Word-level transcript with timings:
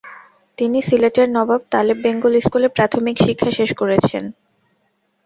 তিনি 0.57 0.79
সিলেটের 0.81 1.27
নবাব 1.29 1.61
তালেব 1.71 1.97
বেঙ্গল 2.03 2.33
স্কুলে 2.39 2.67
প্রাথমিক 2.69 3.15
শিক্ষা 3.25 3.49
শেষ 3.57 3.69
করেছেন। 3.81 4.23